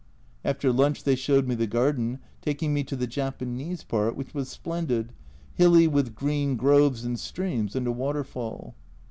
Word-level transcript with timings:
After 0.43 0.71
lunch 0.73 1.03
they 1.03 1.13
showed 1.13 1.47
me 1.47 1.53
the 1.53 1.67
garden, 1.67 2.17
taking 2.41 2.73
me 2.73 2.83
to 2.85 2.95
the 2.95 3.05
Japanese 3.05 3.83
part, 3.83 4.15
which 4.15 4.33
was 4.33 4.49
splendid, 4.49 5.13
hilly 5.53 5.87
with 5.87 6.15
green 6.15 6.55
groves 6.55 7.05
and 7.05 7.19
streams, 7.19 7.75
and 7.75 7.85
a 7.85 7.91
waterfall. 7.91 8.73